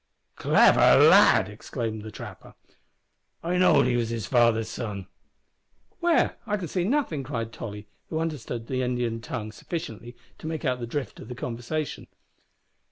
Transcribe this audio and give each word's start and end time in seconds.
"Clever 0.35 0.79
lad!" 0.99 1.47
exclaimed 1.47 2.01
the 2.01 2.09
trapper, 2.09 2.55
"I 3.43 3.57
know'd 3.59 3.85
he 3.85 3.95
was 3.95 4.09
his 4.09 4.25
father's 4.25 4.67
son." 4.67 5.05
"Where? 5.99 6.37
I 6.47 6.57
can 6.57 6.67
see 6.67 6.85
nothing," 6.85 7.21
cried 7.21 7.53
Tolly, 7.53 7.85
who 8.09 8.17
understood 8.17 8.65
the 8.65 8.81
Indian 8.81 9.21
tongue 9.21 9.51
sufficiently 9.51 10.15
to 10.39 10.47
make 10.47 10.65
out 10.65 10.79
the 10.79 10.87
drift 10.87 11.19
of 11.19 11.27
the 11.27 11.35
conversation. 11.35 12.07